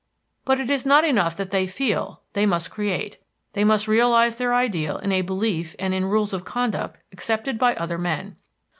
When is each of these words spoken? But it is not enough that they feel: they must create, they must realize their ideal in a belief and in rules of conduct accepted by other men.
But 0.45 0.59
it 0.59 0.71
is 0.71 0.83
not 0.83 1.05
enough 1.05 1.37
that 1.37 1.51
they 1.51 1.67
feel: 1.67 2.21
they 2.33 2.47
must 2.47 2.71
create, 2.71 3.19
they 3.53 3.63
must 3.63 3.87
realize 3.87 4.37
their 4.37 4.51
ideal 4.51 4.97
in 4.97 5.11
a 5.11 5.21
belief 5.21 5.75
and 5.77 5.93
in 5.93 6.05
rules 6.05 6.33
of 6.33 6.43
conduct 6.43 6.97
accepted 7.11 7.59
by 7.59 7.75
other 7.75 7.99
men. 7.99 8.35